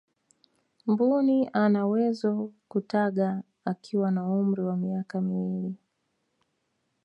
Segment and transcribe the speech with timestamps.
[0.87, 5.75] mbuni anawezo kutaga akiwa na umri wa miaka miwili